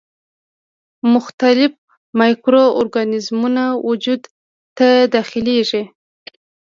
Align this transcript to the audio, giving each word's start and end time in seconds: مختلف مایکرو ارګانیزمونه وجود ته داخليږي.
مختلف 1.13 1.73
مایکرو 2.19 2.63
ارګانیزمونه 2.79 3.63
وجود 3.87 4.21
ته 4.77 4.87
داخليږي. 5.15 5.83